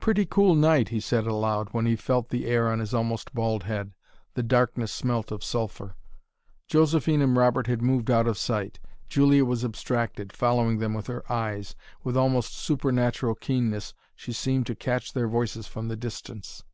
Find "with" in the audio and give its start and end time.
10.94-11.06, 12.02-12.16